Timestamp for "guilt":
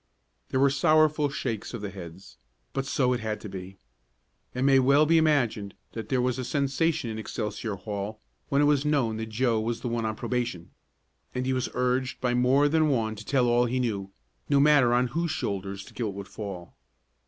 15.93-16.15